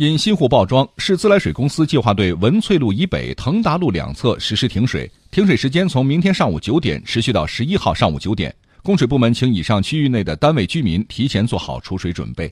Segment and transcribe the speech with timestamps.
[0.00, 8.50] 因新户爆装，市自来水公司计划对文翠路以北、腾达路两侧实施停水，停水时间从明天上午九点持续到十一号上午九点。
[8.82, 12.48] 供水部门请以上区域内的单位居民提前做好储水准备。